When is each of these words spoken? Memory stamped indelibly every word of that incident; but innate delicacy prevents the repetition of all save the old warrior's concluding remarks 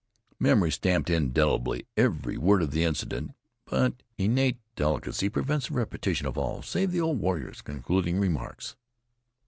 Memory 0.39 0.71
stamped 0.71 1.11
indelibly 1.11 1.85
every 1.95 2.35
word 2.35 2.63
of 2.63 2.71
that 2.71 2.81
incident; 2.81 3.35
but 3.65 4.01
innate 4.17 4.57
delicacy 4.75 5.29
prevents 5.29 5.67
the 5.67 5.75
repetition 5.75 6.25
of 6.25 6.39
all 6.39 6.63
save 6.63 6.91
the 6.91 6.99
old 7.01 7.19
warrior's 7.19 7.61
concluding 7.61 8.17
remarks 8.19 8.75